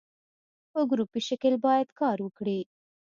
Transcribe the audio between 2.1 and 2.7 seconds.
وکړي.